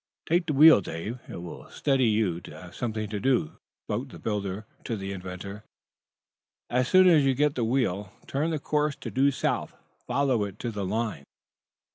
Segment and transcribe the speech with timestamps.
[0.25, 4.17] "Take the wheel, Dave; it will steady you to have something to do," spoke the
[4.17, 5.63] builder to the inventor.
[6.71, 9.75] "As soon as you get the wheel, turn the course to due south.
[10.07, 11.23] Follow it to the line."